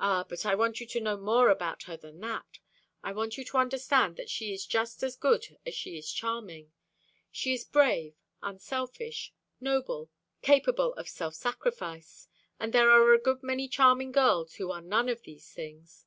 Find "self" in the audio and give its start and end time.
11.06-11.34